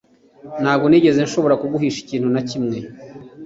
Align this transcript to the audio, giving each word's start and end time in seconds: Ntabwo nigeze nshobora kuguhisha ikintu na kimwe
Ntabwo 0.61 0.85
nigeze 0.87 1.19
nshobora 1.27 1.59
kuguhisha 1.61 1.99
ikintu 2.01 2.27
na 2.33 2.41
kimwe 2.49 2.77